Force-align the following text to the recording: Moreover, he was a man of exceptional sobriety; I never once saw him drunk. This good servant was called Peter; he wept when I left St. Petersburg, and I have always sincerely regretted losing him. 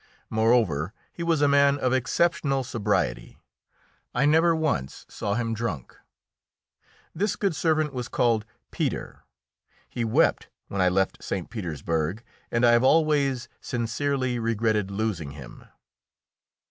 Moreover, 0.31 0.93
he 1.13 1.21
was 1.21 1.43
a 1.43 1.47
man 1.47 1.77
of 1.77 1.93
exceptional 1.93 2.63
sobriety; 2.63 3.37
I 4.15 4.25
never 4.25 4.55
once 4.55 5.05
saw 5.09 5.35
him 5.35 5.53
drunk. 5.53 5.95
This 7.13 7.35
good 7.35 7.55
servant 7.55 7.93
was 7.93 8.07
called 8.07 8.43
Peter; 8.71 9.21
he 9.87 10.03
wept 10.03 10.49
when 10.69 10.81
I 10.81 10.89
left 10.89 11.23
St. 11.23 11.51
Petersburg, 11.51 12.23
and 12.49 12.65
I 12.65 12.71
have 12.71 12.83
always 12.83 13.47
sincerely 13.61 14.39
regretted 14.39 14.89
losing 14.89 15.33
him. 15.33 15.65